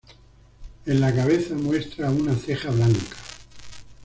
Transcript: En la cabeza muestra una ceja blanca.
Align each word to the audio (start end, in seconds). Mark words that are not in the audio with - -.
En 0.87 0.99
la 0.99 1.13
cabeza 1.13 1.53
muestra 1.53 2.09
una 2.09 2.33
ceja 2.35 2.71
blanca. 2.71 3.17